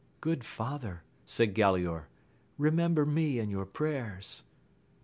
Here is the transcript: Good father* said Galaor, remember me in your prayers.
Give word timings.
Good 0.19 0.43
father* 0.43 1.03
said 1.27 1.53
Galaor, 1.53 2.05
remember 2.57 3.05
me 3.05 3.37
in 3.37 3.51
your 3.51 3.67
prayers. 3.67 4.41